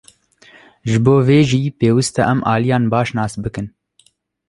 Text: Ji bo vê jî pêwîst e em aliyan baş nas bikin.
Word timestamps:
Ji 0.89 0.97
bo 1.05 1.15
vê 1.27 1.39
jî 1.49 1.61
pêwîst 1.79 2.15
e 2.21 2.23
em 2.31 2.39
aliyan 2.53 2.83
baş 2.93 3.09
nas 3.17 3.33
bikin. 3.43 3.67